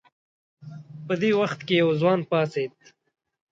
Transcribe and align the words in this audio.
په 1.05 1.13
دې 1.21 1.31
وخت 1.39 1.59
کې 1.67 1.73
یو 1.81 1.89
ځوان 2.01 2.19
پاڅېد. 2.29 2.73